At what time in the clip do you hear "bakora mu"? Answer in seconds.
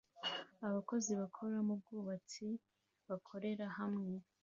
1.21-1.73